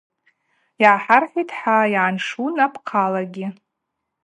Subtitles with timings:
[0.81, 3.47] Йгӏахӏархӏвитӏ хӏа:– Йгӏаншун апхъалагьи.